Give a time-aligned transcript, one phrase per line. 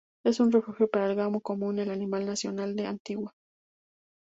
[0.25, 3.35] Es un refugio para el Gamo común, el animal nacional de Antigua.